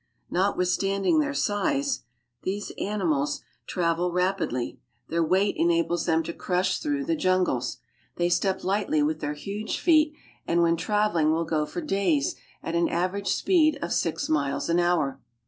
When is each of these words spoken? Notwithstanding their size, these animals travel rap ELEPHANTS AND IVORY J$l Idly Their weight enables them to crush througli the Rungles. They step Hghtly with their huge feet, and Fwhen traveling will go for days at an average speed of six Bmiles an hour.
Notwithstanding 0.31 1.19
their 1.19 1.35
size, 1.35 2.01
these 2.41 2.71
animals 2.79 3.41
travel 3.67 4.11
rap 4.11 4.41
ELEPHANTS 4.41 4.41
AND 4.41 4.55
IVORY 4.57 4.65
J$l 4.71 4.73
Idly 4.73 4.81
Their 5.11 5.23
weight 5.23 5.55
enables 5.59 6.05
them 6.07 6.23
to 6.23 6.33
crush 6.33 6.79
througli 6.81 7.05
the 7.05 7.15
Rungles. 7.15 7.77
They 8.15 8.27
step 8.27 8.61
Hghtly 8.61 9.05
with 9.05 9.19
their 9.19 9.35
huge 9.35 9.77
feet, 9.79 10.15
and 10.47 10.59
Fwhen 10.61 10.75
traveling 10.79 11.31
will 11.31 11.45
go 11.45 11.67
for 11.67 11.81
days 11.81 12.33
at 12.63 12.73
an 12.73 12.89
average 12.89 13.27
speed 13.29 13.77
of 13.83 13.93
six 13.93 14.27
Bmiles 14.27 14.69
an 14.69 14.79
hour. 14.79 15.21